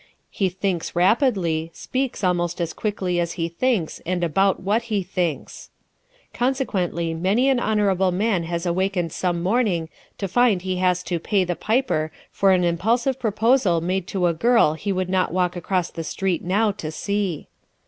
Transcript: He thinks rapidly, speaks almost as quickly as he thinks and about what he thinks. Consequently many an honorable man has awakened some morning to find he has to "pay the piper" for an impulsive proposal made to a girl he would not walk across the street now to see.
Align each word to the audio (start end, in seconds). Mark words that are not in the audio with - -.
He 0.31 0.49
thinks 0.49 0.95
rapidly, 0.95 1.69
speaks 1.75 2.23
almost 2.23 2.59
as 2.59 2.73
quickly 2.73 3.19
as 3.19 3.33
he 3.33 3.47
thinks 3.47 4.01
and 4.03 4.23
about 4.23 4.59
what 4.59 4.81
he 4.89 5.03
thinks. 5.03 5.69
Consequently 6.33 7.13
many 7.13 7.47
an 7.49 7.59
honorable 7.59 8.11
man 8.11 8.45
has 8.45 8.65
awakened 8.65 9.11
some 9.11 9.43
morning 9.43 9.89
to 10.17 10.27
find 10.27 10.63
he 10.63 10.77
has 10.77 11.03
to 11.03 11.19
"pay 11.19 11.43
the 11.43 11.55
piper" 11.55 12.11
for 12.31 12.49
an 12.51 12.63
impulsive 12.63 13.19
proposal 13.19 13.79
made 13.79 14.07
to 14.07 14.25
a 14.25 14.33
girl 14.33 14.73
he 14.73 14.91
would 14.91 15.07
not 15.07 15.31
walk 15.33 15.55
across 15.55 15.91
the 15.91 16.03
street 16.03 16.43
now 16.43 16.71
to 16.71 16.89
see. 16.91 17.47